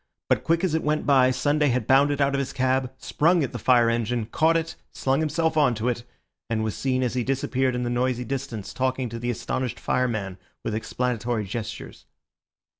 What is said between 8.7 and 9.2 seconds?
talking to